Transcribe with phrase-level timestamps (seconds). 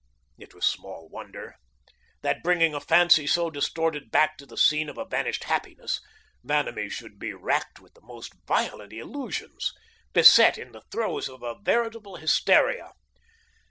[0.39, 1.57] It was small wonder
[2.23, 6.01] that, bringing a fancy so distorted back to the scene of a vanished happiness,
[6.43, 9.71] Vanamee should be racked with the most violent illusions,
[10.11, 12.93] beset in the throes of a veritable hysteria.